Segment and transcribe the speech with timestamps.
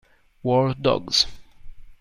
[0.41, 1.27] War Dogs